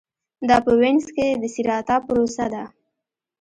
[0.49, 2.63] دا په وینز کې د سېراتا پروسه وه